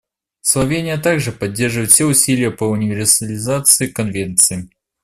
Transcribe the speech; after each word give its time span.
Словения 0.41 0.97
также 0.97 1.31
поддерживает 1.31 1.91
все 1.91 2.05
усилия 2.05 2.49
по 2.49 2.63
универсализации 2.63 3.85
Конвенции. 3.85 4.67